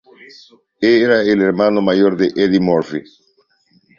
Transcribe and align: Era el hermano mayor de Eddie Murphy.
Era 0.81 1.21
el 1.21 1.43
hermano 1.43 1.79
mayor 1.79 2.17
de 2.17 2.31
Eddie 2.35 2.59
Murphy. 2.59 3.03